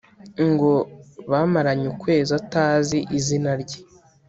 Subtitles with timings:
[0.49, 0.71] Ngo
[1.31, 3.79] bamaranye ukwezi atazi izina rye